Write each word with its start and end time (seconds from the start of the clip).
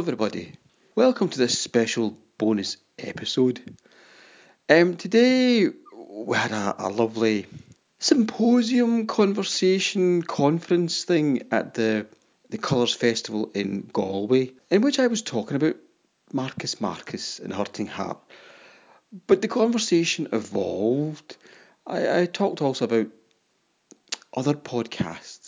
everybody. 0.00 0.50
Welcome 0.94 1.28
to 1.28 1.36
this 1.36 1.58
special 1.58 2.16
bonus 2.38 2.78
episode. 2.98 3.60
Um, 4.66 4.96
today 4.96 5.68
we 5.94 6.36
had 6.38 6.52
a, 6.52 6.86
a 6.86 6.88
lovely 6.88 7.44
symposium, 7.98 9.06
conversation, 9.06 10.22
conference 10.22 11.04
thing 11.04 11.42
at 11.52 11.74
the 11.74 12.06
the 12.48 12.56
Colours 12.56 12.94
Festival 12.94 13.50
in 13.54 13.90
Galway, 13.92 14.52
in 14.70 14.80
which 14.80 14.98
I 14.98 15.06
was 15.06 15.20
talking 15.20 15.56
about 15.56 15.76
Marcus 16.32 16.80
Marcus 16.80 17.38
and 17.38 17.52
Hurting 17.52 17.88
Heart. 17.88 18.20
But 19.26 19.42
the 19.42 19.48
conversation 19.48 20.28
evolved. 20.32 21.36
I, 21.86 22.22
I 22.22 22.24
talked 22.24 22.62
also 22.62 22.86
about 22.86 23.08
other 24.34 24.54
podcasts 24.54 25.39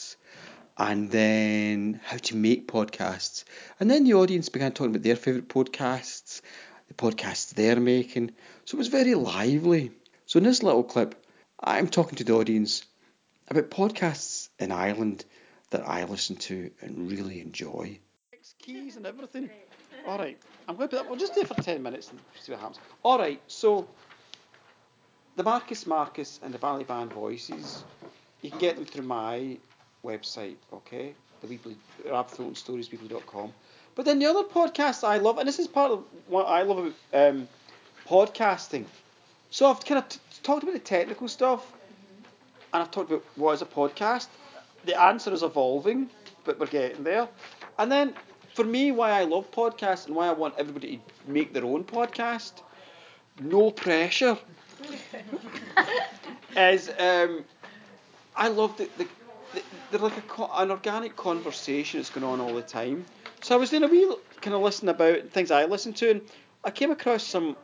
and 0.77 1.11
then 1.11 2.01
how 2.05 2.17
to 2.17 2.37
make 2.37 2.69
podcasts. 2.69 3.45
And 3.79 3.91
then 3.91 4.05
the 4.05 4.15
audience 4.15 4.49
began 4.49 4.73
talking 4.73 4.91
about 4.91 5.03
their 5.03 5.17
favourite 5.17 5.49
podcasts, 5.49 6.41
the 6.89 6.95
podcasts 6.95 7.55
they're 7.55 7.81
making. 7.81 8.33
So 8.65 8.77
it 8.77 8.79
was 8.79 8.89
very 8.89 9.15
lively. 9.15 9.93
So 10.27 10.39
in 10.39 10.45
this 10.45 10.63
little 10.63 10.85
clip, 10.85 11.15
I'm 11.63 11.89
talking 11.89 12.17
to 12.17 12.25
the 12.25 12.35
audience 12.35 12.85
about 13.49 13.71
podcasts 13.71 14.49
in 14.59 14.73
Ireland 14.73 15.25
that 15.71 15.87
I 15.87 16.05
listen 16.05 16.37
to 16.37 16.71
and 16.81 17.11
really 17.11 17.41
enjoy. 17.41 17.99
Keys 18.59 18.97
and 18.97 19.07
everything. 19.07 19.51
All 20.07 20.19
right, 20.19 20.39
I'm 20.69 20.77
going 20.77 20.89
to 20.89 20.97
put 20.97 21.03
that. 21.03 21.11
We'll 21.11 21.19
just 21.19 21.35
do 21.35 21.45
for 21.45 21.55
ten 21.55 21.83
minutes 21.83 22.11
and 22.11 22.21
see 22.41 22.53
what 22.53 22.61
happens. 22.61 22.81
All 23.03 23.19
right, 23.19 23.41
so 23.47 23.89
the 25.37 25.43
Marcus 25.43 25.87
Marcus 25.87 26.41
and 26.43 26.53
the 26.53 26.59
Valley 26.59 26.85
Band 26.85 27.13
voices, 27.13 27.85
you 28.41 28.51
can 28.51 28.59
get 28.59 28.77
them 28.77 28.85
through 28.85 29.05
my 29.05 29.59
website, 30.05 30.57
okay? 30.73 31.15
The 31.41 31.47
Weebly, 31.47 31.77
rabthorntonstoriesweebly.com. 32.07 33.53
But 33.95 34.05
then 34.05 34.19
the 34.19 34.27
other 34.27 34.45
podcast 34.45 35.05
I 35.07 35.19
love, 35.19 35.39
and 35.39 35.47
this 35.47 35.59
is 35.59 35.69
part 35.69 35.93
of 35.93 36.05
what 36.27 36.45
I 36.45 36.63
love 36.63 36.79
about 36.79 36.95
um, 37.13 37.49
podcasting. 38.07 38.85
So 39.51 39.67
I've 39.67 39.85
kind 39.85 39.99
of 39.99 40.09
t- 40.09 40.19
talked 40.43 40.63
about 40.63 40.73
the 40.73 40.81
technical 40.81 41.29
stuff, 41.29 41.73
and 42.73 42.83
I've 42.83 42.91
talked 42.91 43.11
about 43.11 43.25
what 43.37 43.53
is 43.53 43.63
a 43.63 43.67
podcast. 43.67 44.29
The 44.85 45.01
answer 45.01 45.33
is 45.33 45.43
evolving, 45.43 46.09
but 46.45 46.59
we're 46.59 46.67
getting 46.67 47.05
there. 47.05 47.29
And 47.79 47.93
then 47.93 48.15
for 48.55 48.65
me, 48.65 48.93
why 48.93 49.11
I 49.11 49.25
love 49.25 49.51
podcasts 49.51 50.07
and 50.07 50.17
why 50.17 50.29
I 50.29 50.33
want 50.33 50.55
everybody 50.59 50.97
to 50.97 51.31
make 51.31 51.53
their 51.53 51.65
own 51.65 51.85
podcast, 51.85 52.63
no 53.41 53.71
pressure, 53.71 54.39
is 56.57 56.91
um, 56.99 57.45
I 58.35 58.49
love 58.49 58.77
the, 58.77 58.89
the 58.99 59.07
they're 59.93 60.01
like 60.01 60.39
a, 60.39 60.43
an 60.55 60.71
organic 60.71 61.15
conversation 61.17 62.01
that's 62.01 62.11
going 62.11 62.25
on 62.25 62.41
all 62.41 62.55
the 62.55 62.63
time. 62.63 63.05
So 63.43 63.55
I 63.55 63.59
was 63.59 63.71
doing 63.71 63.85
a 63.85 63.89
wee 63.89 64.13
kind 64.41 64.57
of 64.57 64.63
listening 64.63 64.89
about 64.89 65.29
things 65.31 65.51
I 65.51 65.67
listened 65.67 65.97
to, 65.97 66.11
and 66.11 66.23
I 66.65 66.71
came 66.71 66.91
across 66.91 67.25
some 67.25 67.57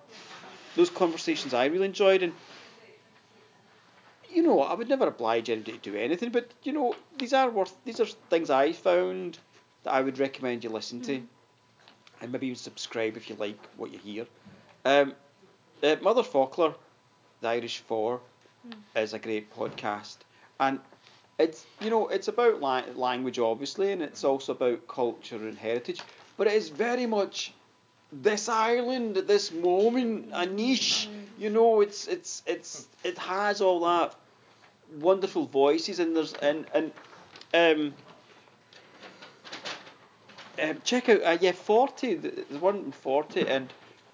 those 0.77 0.91
conversations 0.91 1.55
I 1.55 1.67
really 1.67 1.87
enjoyed, 1.87 2.23
and 2.23 2.33
you 4.31 4.43
know 4.43 4.61
I 4.61 4.75
would 4.75 4.89
never 4.89 5.07
oblige 5.07 5.49
anybody 5.51 5.79
to 5.79 5.91
do 5.91 5.97
anything, 5.97 6.31
but 6.31 6.53
you 6.63 6.73
know 6.73 6.95
these 7.19 7.33
are 7.33 7.51
worth 7.51 7.75
these 7.85 8.01
are 8.01 8.07
things 8.29 8.51
I 8.51 8.73
found 8.73 9.39
that 9.85 9.93
I 9.93 10.03
would 10.03 10.19
recommend 10.19 10.65
you 10.65 10.71
listen 10.71 11.01
to, 11.03 11.23
and 12.21 12.31
maybe 12.31 12.47
even 12.49 12.57
subscribe 12.57 13.17
if 13.17 13.31
you 13.31 13.37
like 13.37 13.59
what 13.77 13.91
you 13.91 13.99
hear. 13.99 14.27
Um, 14.85 15.15
uh, 15.83 15.97
Motherfoclóir, 15.97 16.75
the 17.41 17.49
Irish 17.49 17.79
Four, 17.79 18.21
is 18.95 19.15
a 19.15 19.19
great 19.19 19.55
podcast, 19.55 20.19
and 20.61 20.81
it's 21.39 21.65
you 21.81 21.91
know 21.91 22.09
it's 22.09 22.29
about 22.29 22.61
la- 22.61 22.85
language 22.95 23.39
obviously, 23.39 23.93
and 23.93 24.03
it's 24.03 24.25
also 24.25 24.53
about 24.53 24.87
culture 24.89 25.37
and 25.37 25.57
heritage, 25.57 26.01
but 26.37 26.47
it 26.47 26.55
is 26.55 26.69
very 26.69 27.07
much 27.07 27.53
this 28.13 28.49
island 28.49 29.17
at 29.17 29.29
this 29.29 29.53
moment 29.53 30.31
a 30.33 30.47
niche. 30.47 31.09
You 31.39 31.51
know, 31.51 31.81
it's 31.81 32.07
it's 32.09 32.43
it's 32.47 32.89
it 33.05 33.19
has 33.19 33.61
all 33.61 33.81
that 33.81 34.15
wonderful 34.99 35.47
voices, 35.47 35.99
and 36.01 36.17
there's 36.17 36.35
and 36.35 36.67
and 36.75 36.93
um. 37.55 37.95
Um, 40.61 40.81
check 40.83 41.09
out 41.09 41.23
uh, 41.23 41.39
yeah 41.41 41.53
forty 41.53 42.15
the, 42.15 42.45
the 42.51 42.59
one 42.59 42.79
in 42.79 42.91
forty 42.91 43.47
and 43.47 43.69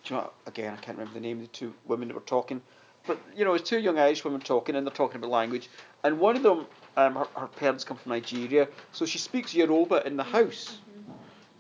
do 0.05 0.15
you 0.15 0.21
know 0.21 0.31
again 0.45 0.75
I 0.75 0.77
can't 0.77 0.99
remember 0.99 1.19
the 1.19 1.27
name 1.27 1.39
of 1.39 1.45
the 1.45 1.49
two 1.49 1.73
women 1.87 2.09
that 2.09 2.15
were 2.15 2.21
talking 2.21 2.61
but 3.07 3.19
you 3.35 3.47
know 3.47 3.55
it's 3.55 3.67
two 3.67 3.79
young 3.79 3.99
Irish 3.99 4.25
women 4.25 4.43
talking 4.43 4.77
and 4.77 4.87
they're 4.87 4.93
talking 4.93 5.17
about 5.17 5.31
language 5.31 5.71
and 6.03 6.19
one 6.19 6.37
of 6.37 6.43
them 6.43 6.67
um, 6.97 7.15
her, 7.17 7.27
her 7.37 7.47
parents 7.49 7.85
come 7.85 7.97
from 7.97 8.11
Nigeria. 8.13 8.69
So 8.93 9.07
she 9.07 9.19
speaks 9.19 9.55
Yoruba 9.55 10.07
in 10.07 10.17
the 10.17 10.23
house 10.25 10.79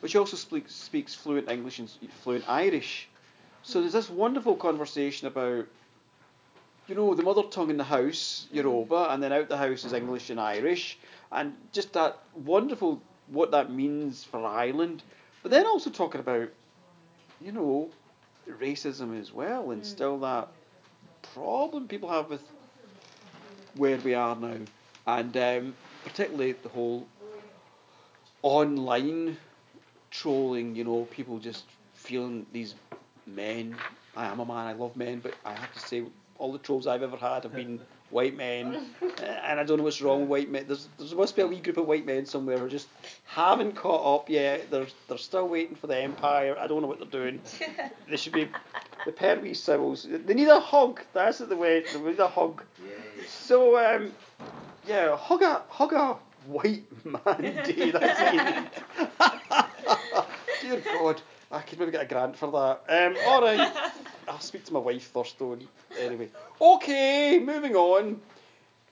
but 0.04 0.10
she 0.10 0.18
also 0.18 0.36
speaks 0.36 0.74
speaks 0.74 1.14
fluent 1.14 1.48
English 1.48 1.78
and 1.78 1.88
fluent 2.22 2.44
Irish. 2.46 3.08
So 3.62 3.80
there's 3.80 3.94
this 3.94 4.10
wonderful 4.10 4.54
conversation 4.54 5.28
about 5.28 5.64
you 6.86 6.94
know 6.94 7.14
the 7.14 7.22
mother 7.22 7.44
tongue 7.44 7.70
in 7.70 7.78
the 7.78 7.84
house 7.84 8.46
Yoruba 8.52 9.06
and 9.12 9.22
then 9.22 9.32
out 9.32 9.48
the 9.48 9.56
house 9.56 9.82
is 9.82 9.94
English 9.94 10.28
and 10.28 10.38
Irish 10.38 10.98
and 11.32 11.54
just 11.72 11.94
that 11.94 12.18
wonderful 12.34 13.00
what 13.28 13.52
that 13.52 13.72
means 13.72 14.22
for 14.24 14.44
Ireland. 14.44 15.02
But 15.42 15.52
then 15.52 15.64
also 15.64 15.88
talking 15.88 16.20
about 16.20 16.50
you 17.40 17.52
know 17.52 17.88
racism 18.46 19.18
as 19.18 19.32
well 19.32 19.70
and 19.70 19.86
still 19.86 20.18
that 20.18 20.48
problem 21.32 21.88
people 21.88 22.10
have 22.10 22.28
with 22.28 22.42
where 23.74 23.96
we 23.96 24.12
are 24.12 24.36
now 24.36 24.58
and 25.06 25.36
um, 25.36 25.74
particularly 26.04 26.52
the 26.52 26.68
whole 26.68 27.06
online 28.42 29.36
trolling 30.10 30.76
you 30.76 30.84
know 30.84 31.06
people 31.10 31.38
just 31.38 31.64
feeling 31.94 32.46
these 32.52 32.74
men 33.26 33.74
I 34.16 34.26
am 34.26 34.40
a 34.40 34.44
man 34.44 34.66
I 34.66 34.72
love 34.74 34.96
men 34.96 35.20
but 35.20 35.34
I 35.44 35.54
have 35.54 35.72
to 35.72 35.80
say 35.80 36.04
all 36.38 36.52
the 36.52 36.58
trolls 36.58 36.86
I've 36.86 37.02
ever 37.02 37.16
had 37.16 37.44
have 37.44 37.54
been 37.54 37.80
white 38.10 38.36
men 38.36 38.86
uh, 39.02 39.24
and 39.24 39.58
I 39.58 39.64
don't 39.64 39.78
know 39.78 39.84
what's 39.84 40.02
wrong 40.02 40.20
with 40.20 40.28
white 40.28 40.50
men 40.50 40.66
there's, 40.66 40.88
there 40.98 41.16
must 41.16 41.34
be 41.34 41.42
a 41.42 41.46
wee 41.46 41.60
group 41.60 41.78
of 41.78 41.86
white 41.86 42.06
men 42.06 42.26
somewhere 42.26 42.58
who 42.58 42.68
just 42.68 42.88
haven't 43.24 43.72
caught 43.72 44.20
up 44.20 44.28
yet 44.28 44.70
they're, 44.70 44.86
they're 45.08 45.18
still 45.18 45.48
waiting 45.48 45.74
for 45.74 45.86
the 45.86 45.96
empire 45.96 46.56
I 46.58 46.66
don't 46.66 46.82
know 46.82 46.88
what 46.88 46.98
they're 46.98 47.08
doing 47.08 47.40
they 48.08 48.16
should 48.16 48.34
be 48.34 48.48
the 49.04 49.12
pair 49.12 49.36
of 49.36 49.42
wee 49.42 49.54
symbols. 49.54 50.06
They 50.08 50.34
need 50.34 50.48
a 50.48 50.60
hug. 50.60 51.00
That's 51.12 51.38
the 51.38 51.56
way. 51.56 51.84
They 51.92 52.00
need 52.00 52.18
a 52.18 52.28
hug. 52.28 52.62
So 53.28 53.78
um, 53.78 54.12
yeah, 54.86 55.16
hug 55.16 55.42
a 55.42 56.18
white 56.46 56.84
man 57.04 57.62
day. 57.64 57.90
That's. 57.90 58.70
Dear 60.62 60.80
God, 60.80 61.20
I 61.50 61.60
could 61.60 61.78
maybe 61.78 61.92
get 61.92 62.02
a 62.02 62.06
grant 62.06 62.36
for 62.36 62.50
that. 62.50 62.82
Um, 62.88 63.16
all 63.26 63.42
right, 63.42 63.72
I'll 64.28 64.40
speak 64.40 64.64
to 64.64 64.72
my 64.72 64.78
wife 64.78 65.10
first 65.12 65.38
though. 65.38 65.58
Anyway, 65.98 66.30
okay, 66.60 67.38
moving 67.38 67.76
on. 67.76 68.20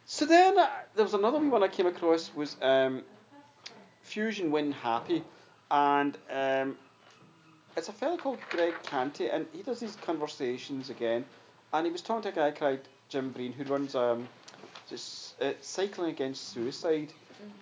So 0.05 0.27
then 0.27 0.59
uh, 0.59 0.69
there 0.95 1.05
was 1.05 1.15
another 1.15 1.39
wee 1.39 1.49
one 1.49 1.63
I 1.63 1.69
came 1.69 1.87
across 1.87 2.31
was 2.35 2.57
um, 2.61 3.03
Fuzion 4.05 4.51
Win 4.51 4.73
Happy, 4.73 5.25
and 5.71 6.19
um, 6.31 6.77
it's 7.77 7.89
a 7.89 7.93
fellow 7.93 8.17
called 8.17 8.39
Greg 8.51 8.75
Canty, 8.83 9.29
and 9.29 9.47
he 9.53 9.63
does 9.63 9.81
these 9.81 9.97
conversations 9.97 10.91
again. 10.91 11.25
And 11.73 11.87
he 11.87 11.93
was 11.93 12.03
talking 12.03 12.23
to 12.25 12.29
a 12.29 12.33
guy 12.33 12.51
called 12.51 12.81
Jim 13.09 13.31
Breen, 13.31 13.53
who 13.53 13.65
runs 13.65 13.95
um, 13.95 14.29
this, 14.93 15.35
uh, 15.41 15.53
Cycling 15.61 16.11
Against 16.11 16.53
Suicide. 16.53 17.13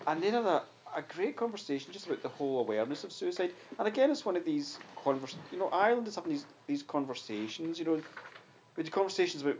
And 0.06 0.22
they 0.22 0.30
had 0.30 0.44
a, 0.44 0.62
a 0.94 1.02
great 1.02 1.36
conversation 1.36 1.92
just 1.92 2.06
about 2.06 2.22
the 2.22 2.28
whole 2.28 2.60
awareness 2.60 3.04
of 3.04 3.12
suicide. 3.12 3.52
And 3.78 3.88
again, 3.88 4.10
it's 4.10 4.26
one 4.26 4.36
of 4.36 4.44
these 4.44 4.78
convers. 5.02 5.36
You 5.52 5.58
know, 5.58 5.68
Ireland 5.68 6.08
is 6.08 6.16
having 6.16 6.32
these 6.32 6.44
these 6.66 6.82
conversations. 6.82 7.78
You 7.78 7.84
know, 7.86 8.02
with 8.76 8.86
the 8.86 8.92
conversations 8.92 9.42
about 9.42 9.56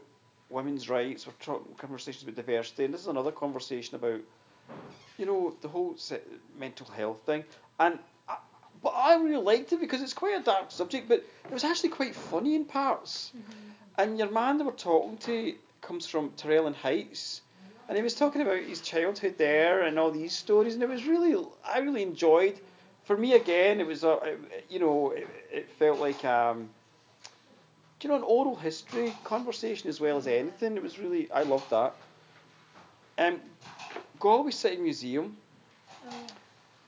women's 0.50 0.88
rights, 0.88 1.26
or 1.26 1.60
conversations 1.78 2.24
about 2.24 2.36
diversity, 2.36 2.84
and 2.84 2.92
this 2.92 3.00
is 3.02 3.06
another 3.06 3.32
conversation 3.32 3.94
about 3.94 4.20
you 5.16 5.26
know 5.26 5.54
the 5.62 5.68
whole 5.68 5.96
se- 5.96 6.20
mental 6.58 6.86
health 6.86 7.20
thing. 7.24 7.44
And 7.78 7.98
I, 8.28 8.36
but 8.82 8.90
I 8.90 9.14
really 9.16 9.42
liked 9.42 9.72
it 9.72 9.80
because 9.80 10.02
it's 10.02 10.14
quite 10.14 10.40
a 10.40 10.42
dark 10.42 10.70
subject, 10.70 11.08
but 11.08 11.18
it 11.44 11.52
was 11.52 11.64
actually 11.64 11.90
quite 11.90 12.14
funny 12.14 12.54
in 12.56 12.64
parts. 12.64 13.32
And 13.98 14.18
your 14.18 14.30
man 14.30 14.58
that 14.58 14.64
we're 14.64 14.72
talking 14.72 15.18
to 15.18 15.54
comes 15.80 16.06
from 16.06 16.32
Tyrrell 16.36 16.72
Heights, 16.72 17.42
and 17.90 17.96
he 17.96 18.04
was 18.04 18.14
talking 18.14 18.40
about 18.40 18.62
his 18.62 18.80
childhood 18.80 19.34
there 19.36 19.82
and 19.82 19.98
all 19.98 20.12
these 20.12 20.32
stories, 20.32 20.74
and 20.74 20.82
it 20.84 20.88
was 20.88 21.06
really 21.06 21.44
I 21.66 21.80
really 21.80 22.04
enjoyed. 22.04 22.60
For 23.02 23.16
me 23.16 23.32
again, 23.32 23.80
it 23.80 23.86
was 23.86 24.04
a 24.04 24.36
you 24.68 24.78
know 24.78 25.10
it, 25.10 25.26
it 25.50 25.68
felt 25.70 25.98
like 25.98 26.24
um, 26.24 26.70
do 27.98 28.06
you 28.06 28.10
know 28.10 28.14
an 28.14 28.22
oral 28.22 28.54
history 28.54 29.12
conversation 29.24 29.88
as 29.88 30.00
well 30.00 30.16
as 30.18 30.28
anything. 30.28 30.76
It 30.76 30.84
was 30.84 31.00
really 31.00 31.28
I 31.32 31.42
loved 31.42 31.68
that. 31.70 31.96
Um, 33.18 33.40
Galway 34.20 34.52
City 34.52 34.76
Museum, 34.76 35.36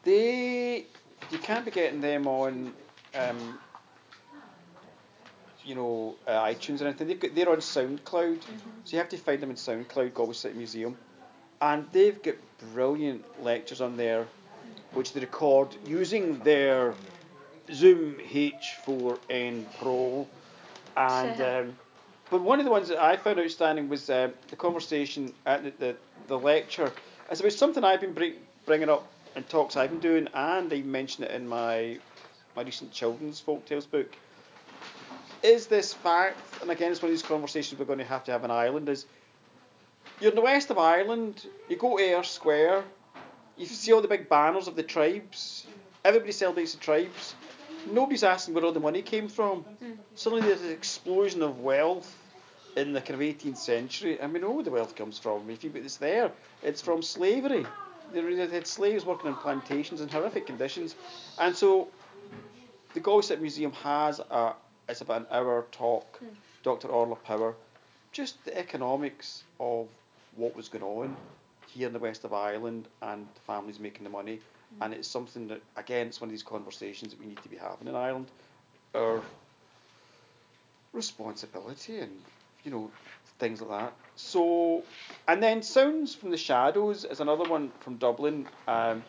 they 0.04 0.86
you 1.32 1.38
can't 1.38 1.64
be 1.64 1.72
getting 1.72 2.00
them 2.00 2.28
on 2.28 2.72
um, 3.16 3.58
you 5.64 5.74
know, 5.74 6.14
uh, 6.26 6.44
iTunes 6.44 6.80
or 6.80 6.86
anything. 6.86 7.08
They've 7.08 7.20
got, 7.20 7.34
they're 7.34 7.48
on 7.48 7.58
SoundCloud, 7.58 8.42
so 8.84 8.92
you 8.92 8.98
have 8.98 9.08
to 9.10 9.16
find 9.16 9.40
them 9.40 9.50
in 9.50 9.56
SoundCloud, 9.56 10.14
Galway 10.14 10.34
City 10.34 10.56
Museum, 10.56 10.96
and 11.60 11.86
they've 11.92 12.20
got 12.22 12.34
brilliant 12.72 13.24
lectures 13.42 13.80
on 13.80 13.96
there, 13.96 14.26
which 14.92 15.12
they 15.12 15.20
record 15.20 15.68
using 15.86 16.38
their 16.40 16.94
Zoom 17.72 18.16
H4n 18.16 19.64
Pro, 19.78 20.26
and 20.96 21.40
um, 21.68 21.76
but 22.30 22.40
one 22.40 22.58
of 22.58 22.64
the 22.64 22.70
ones 22.70 22.88
that 22.88 22.98
I 22.98 23.16
found 23.16 23.38
outstanding 23.38 23.88
was 23.88 24.08
uh, 24.08 24.30
the 24.48 24.56
conversation 24.56 25.32
at 25.44 25.64
the, 25.64 25.70
the, 25.78 25.96
the 26.28 26.38
lecture. 26.38 26.90
It's 27.30 27.40
about 27.40 27.52
something 27.52 27.84
I've 27.84 28.00
been 28.00 28.14
bring, 28.14 28.34
bringing 28.64 28.88
up 28.88 29.06
in 29.36 29.42
talks 29.44 29.76
I've 29.76 29.90
been 29.90 30.00
doing, 30.00 30.28
and 30.34 30.72
I 30.72 30.82
mentioned 30.82 31.26
it 31.26 31.32
in 31.32 31.46
my 31.46 31.98
my 32.54 32.62
recent 32.62 32.92
children's 32.92 33.40
folk 33.40 33.64
tales 33.64 33.86
book. 33.86 34.14
Is 35.42 35.66
this 35.66 35.92
fact, 35.92 36.38
and 36.60 36.70
again, 36.70 36.92
it's 36.92 37.02
one 37.02 37.10
of 37.10 37.16
these 37.16 37.26
conversations 37.26 37.78
we're 37.78 37.86
going 37.86 37.98
to 37.98 38.04
have 38.04 38.22
to 38.24 38.32
have 38.32 38.44
in 38.44 38.50
Ireland, 38.50 38.88
is 38.88 39.06
you're 40.20 40.30
in 40.30 40.36
the 40.36 40.42
west 40.42 40.70
of 40.70 40.78
Ireland, 40.78 41.46
you 41.68 41.76
go 41.76 41.96
to 41.96 42.02
Eyre 42.02 42.22
Square, 42.22 42.84
you 43.56 43.66
see 43.66 43.92
all 43.92 44.00
the 44.00 44.08
big 44.08 44.28
banners 44.28 44.68
of 44.68 44.76
the 44.76 44.84
tribes, 44.84 45.66
everybody 46.04 46.30
celebrates 46.30 46.74
the 46.74 46.80
tribes, 46.80 47.34
nobody's 47.90 48.22
asking 48.22 48.54
where 48.54 48.64
all 48.64 48.72
the 48.72 48.80
money 48.80 49.02
came 49.02 49.28
from. 49.28 49.64
Mm. 49.82 49.96
Suddenly 50.14 50.46
there's 50.46 50.62
an 50.62 50.70
explosion 50.70 51.42
of 51.42 51.58
wealth 51.58 52.16
in 52.76 52.92
the 52.92 53.00
kind 53.00 53.20
of 53.20 53.20
18th 53.20 53.56
century, 53.56 54.20
and 54.20 54.32
we 54.32 54.38
know 54.38 54.52
where 54.52 54.64
the 54.64 54.70
wealth 54.70 54.94
comes 54.94 55.18
from. 55.18 55.50
If 55.50 55.64
you 55.64 55.70
put 55.70 55.82
this 55.82 55.96
there, 55.96 56.30
it's 56.62 56.80
from 56.80 57.02
slavery. 57.02 57.66
They 58.12 58.20
had 58.36 58.66
slaves 58.66 59.04
working 59.04 59.28
in 59.28 59.36
plantations 59.36 60.00
in 60.00 60.08
horrific 60.08 60.46
conditions, 60.46 60.94
and 61.38 61.56
so 61.56 61.88
the 62.94 63.00
Galway 63.00 63.22
City 63.22 63.40
Museum 63.40 63.72
has 63.72 64.20
a 64.20 64.54
it's 64.92 65.00
about 65.00 65.22
an 65.22 65.26
hour 65.30 65.66
talk, 65.72 66.20
mm. 66.22 66.28
Dr. 66.62 66.88
Orla 66.88 67.16
Power, 67.16 67.54
just 68.12 68.44
the 68.44 68.56
economics 68.56 69.42
of 69.58 69.88
what 70.36 70.54
was 70.54 70.68
going 70.68 70.84
on 70.84 71.16
here 71.66 71.86
in 71.86 71.92
the 71.94 71.98
west 71.98 72.24
of 72.24 72.32
Ireland 72.34 72.86
and 73.00 73.26
the 73.34 73.40
families 73.40 73.80
making 73.80 74.04
the 74.04 74.10
money. 74.10 74.36
Mm. 74.36 74.84
And 74.84 74.94
it's 74.94 75.08
something 75.08 75.48
that, 75.48 75.62
again, 75.76 76.06
it's 76.06 76.20
one 76.20 76.28
of 76.28 76.32
these 76.32 76.42
conversations 76.42 77.12
that 77.12 77.20
we 77.20 77.26
need 77.26 77.42
to 77.42 77.48
be 77.48 77.56
having 77.56 77.88
in 77.88 77.94
Ireland. 77.94 78.26
Our 78.94 79.22
responsibility 80.92 82.00
and, 82.00 82.12
you 82.62 82.70
know, 82.70 82.90
things 83.38 83.62
like 83.62 83.70
that. 83.70 83.92
So, 84.16 84.82
and 85.26 85.42
then 85.42 85.62
Sounds 85.62 86.14
from 86.14 86.30
the 86.30 86.36
Shadows 86.36 87.06
is 87.06 87.20
another 87.20 87.48
one 87.48 87.72
from 87.80 87.96
Dublin. 87.96 88.46
Um, 88.68 89.02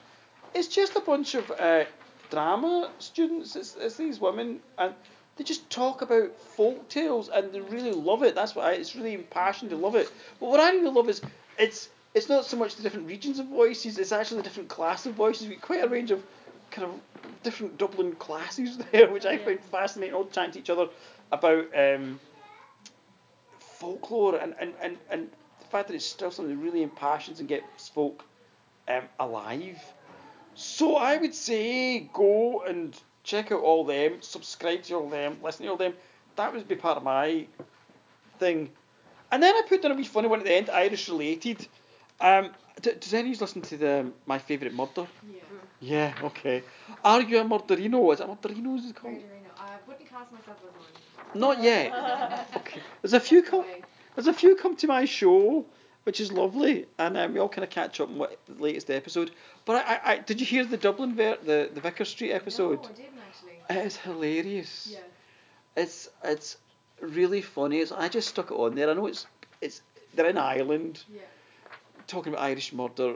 it's 0.55 0.69
just 0.69 0.95
a 0.95 1.01
bunch 1.01 1.35
of 1.35 1.51
uh, 1.51 1.83
drama 2.29 2.89
students. 2.99 3.57
It's, 3.57 3.75
it's 3.75 3.97
these 3.97 4.21
women, 4.21 4.61
and 4.77 4.93
they 5.35 5.43
just 5.43 5.69
talk 5.69 6.01
about 6.01 6.35
folk 6.55 6.87
tales 6.89 7.29
and 7.29 7.51
they 7.51 7.61
really 7.61 7.91
love 7.91 8.23
it. 8.23 8.35
That's 8.35 8.55
why 8.55 8.73
it's 8.73 8.95
really 8.95 9.13
impassioned. 9.13 9.71
They 9.71 9.75
love 9.75 9.95
it. 9.95 10.11
But 10.39 10.49
what 10.49 10.59
I 10.59 10.71
really 10.71 10.91
love 10.91 11.09
is 11.09 11.21
it's 11.57 11.89
it's 12.13 12.29
not 12.29 12.45
so 12.45 12.57
much 12.57 12.75
the 12.75 12.83
different 12.83 13.07
regions 13.07 13.39
of 13.39 13.47
voices. 13.47 13.97
It's 13.97 14.11
actually 14.11 14.37
the 14.37 14.43
different 14.43 14.69
class 14.69 15.05
of 15.05 15.15
voices. 15.15 15.47
We've 15.47 15.59
quite 15.59 15.83
a 15.83 15.87
range 15.87 16.11
of 16.11 16.23
kind 16.69 16.87
of 16.87 16.99
different 17.41 17.77
Dublin 17.77 18.13
classes 18.13 18.77
there, 18.91 19.09
which 19.09 19.25
I 19.25 19.37
find 19.37 19.59
fascinating. 19.59 20.13
All 20.13 20.25
chatting 20.25 20.51
to 20.51 20.59
each 20.59 20.69
other 20.69 20.89
about 21.31 21.65
um, 21.75 22.19
folklore 23.59 24.35
and, 24.35 24.53
and, 24.59 24.73
and, 24.81 24.97
and 25.09 25.29
the 25.59 25.65
fact 25.65 25.87
that 25.87 25.95
it's 25.95 26.05
still 26.05 26.29
something 26.29 26.55
that 26.55 26.63
really 26.63 26.83
impassions 26.83 27.39
and 27.39 27.49
gets 27.49 27.89
folk 27.89 28.23
um, 28.87 29.03
alive. 29.19 29.81
So 30.55 30.95
I 30.95 31.17
would 31.17 31.33
say 31.33 32.01
go 32.13 32.61
and 32.61 32.95
check 33.23 33.51
out 33.51 33.61
all 33.61 33.83
them, 33.85 34.21
subscribe 34.21 34.83
to 34.83 34.95
all 34.95 35.09
them, 35.09 35.37
listen 35.43 35.65
to 35.65 35.71
all 35.71 35.77
them. 35.77 35.93
That 36.35 36.53
would 36.53 36.67
be 36.67 36.75
part 36.75 36.97
of 36.97 37.03
my 37.03 37.45
thing. 38.39 38.69
And 39.31 39.41
then 39.41 39.55
I 39.55 39.63
put 39.67 39.81
down 39.81 39.91
a 39.91 39.95
wee 39.95 40.03
funny 40.03 40.27
one 40.27 40.39
at 40.39 40.45
the 40.45 40.53
end, 40.53 40.69
Irish 40.69 41.09
related. 41.09 41.67
Um, 42.19 42.51
does 42.81 43.13
anyone 43.13 43.37
listen 43.39 43.61
to 43.61 43.77
the 43.77 44.11
My 44.25 44.39
Favourite 44.39 44.73
Murder? 44.73 45.07
Yeah. 45.27 45.39
Yeah, 45.83 46.13
okay. 46.23 46.63
Are 47.03 47.21
you 47.21 47.39
a 47.39 47.43
murderino? 47.43 48.13
Is 48.13 48.21
it 48.21 48.27
murderino? 48.27 48.77
Is 48.77 48.89
it 48.89 48.95
called? 48.95 49.15
Murderino. 49.15 49.51
I 49.57 49.75
wouldn't 49.85 50.07
class 50.07 50.27
myself 50.31 50.57
as 50.63 51.33
one. 51.33 51.41
Not 51.41 51.61
yet. 51.61 52.47
okay. 52.55 52.79
There's 53.01 53.13
a 53.13 53.19
few 53.19 53.43
come. 53.43 53.65
There's 54.15 54.27
a 54.27 54.33
few 54.33 54.55
come 54.55 54.77
to 54.77 54.87
my 54.87 55.03
show, 55.03 55.65
which 56.03 56.19
is 56.19 56.31
lovely, 56.31 56.85
and 56.97 57.17
um, 57.17 57.33
we 57.33 57.39
all 57.39 57.49
kind 57.49 57.63
of 57.63 57.69
catch 57.69 57.99
up 57.99 58.09
on 58.09 58.17
what 58.17 58.37
the 58.45 58.61
latest 58.61 58.89
episode. 58.89 59.31
But 59.65 59.85
I, 59.87 59.99
I, 60.03 60.17
did 60.19 60.39
you 60.39 60.45
hear 60.45 60.65
the 60.65 60.77
Dublin 60.77 61.15
ver- 61.15 61.37
the 61.43 61.69
the 61.73 61.81
Vicar 61.81 62.05
Street 62.05 62.31
episode? 62.31 62.83
No, 62.83 62.89
I 62.89 62.93
didn't 62.93 63.19
actually. 63.27 63.85
It's 63.85 63.97
hilarious. 63.97 64.89
Yeah. 64.91 64.99
It's 65.75 66.09
it's 66.23 66.57
really 66.99 67.41
funny. 67.41 67.79
It's, 67.79 67.91
I 67.91 68.09
just 68.09 68.29
stuck 68.29 68.51
it 68.51 68.55
on 68.55 68.75
there. 68.75 68.89
I 68.89 68.93
know 68.93 69.07
it's 69.07 69.27
it's 69.61 69.81
they're 70.13 70.29
in 70.29 70.37
Ireland. 70.37 71.03
Yeah. 71.13 71.21
Talking 72.07 72.33
about 72.33 72.43
Irish 72.43 72.73
murder, 72.73 73.15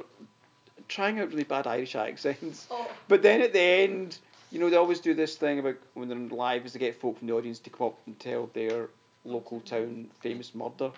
trying 0.87 1.19
out 1.19 1.29
really 1.29 1.43
bad 1.43 1.67
Irish 1.67 1.95
accents. 1.95 2.67
Oh. 2.71 2.89
But 3.09 3.21
then 3.21 3.41
at 3.41 3.51
the 3.51 3.59
end, 3.59 4.17
you 4.51 4.59
know, 4.59 4.69
they 4.69 4.77
always 4.77 5.01
do 5.01 5.13
this 5.13 5.35
thing 5.35 5.59
about 5.59 5.75
when 5.93 6.07
they're 6.07 6.17
live 6.17 6.65
is 6.65 6.73
they 6.73 6.79
get 6.79 6.99
folk 6.99 7.17
from 7.17 7.27
the 7.27 7.33
audience 7.33 7.59
to 7.59 7.69
come 7.69 7.87
up 7.87 7.99
and 8.05 8.17
tell 8.17 8.49
their 8.53 8.89
local 9.25 9.59
town 9.61 10.07
famous 10.21 10.55
murder. 10.55 10.91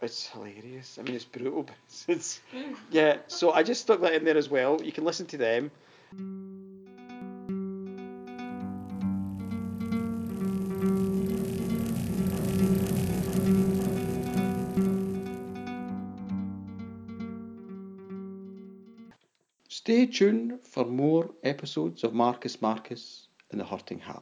It's 0.00 0.28
hilarious. 0.28 0.98
I 0.98 1.02
mean, 1.02 1.14
it's 1.14 1.24
brutal, 1.24 1.62
but 1.64 1.74
it's, 1.86 2.04
it's 2.08 2.40
mm. 2.54 2.76
yeah. 2.90 3.18
So 3.26 3.52
I 3.52 3.62
just 3.62 3.82
stuck 3.82 4.00
that 4.00 4.14
in 4.14 4.24
there 4.24 4.36
as 4.36 4.48
well. 4.48 4.80
You 4.82 4.92
can 4.92 5.04
listen 5.04 5.26
to 5.26 5.36
them. 5.36 5.70
Stay 19.68 20.06
tuned 20.06 20.58
for 20.64 20.84
more 20.84 21.30
episodes 21.42 22.04
of 22.04 22.12
Marcus 22.12 22.60
Marcus 22.60 23.28
and 23.50 23.58
the 23.58 23.64
Hurting 23.64 24.00
Heart. 24.00 24.16